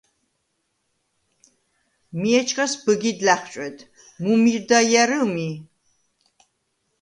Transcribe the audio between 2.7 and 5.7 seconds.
ბჷგიდ ლა̈ხუ̂ჭუ̂ედ: “მუ მირდა ჲა̈რჷ მი?”